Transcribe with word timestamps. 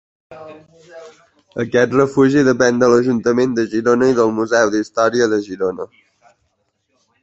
Aquest 1.65 1.93
refugi 1.99 2.43
depèn 2.49 2.81
de 2.85 2.91
l'Ajuntament 2.95 3.55
de 3.61 3.69
Girona 3.77 4.11
i 4.15 4.19
del 4.23 4.37
Museu 4.41 4.77
d'Història 4.77 5.33
de 5.37 5.45
Girona. 5.49 5.91